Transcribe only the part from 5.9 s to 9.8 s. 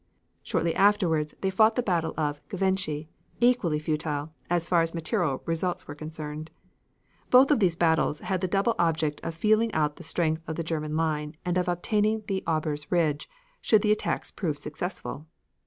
concerned. Both of these battles had the double object of feeling